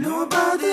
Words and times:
Nobody 0.00 0.67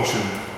portion 0.00 0.49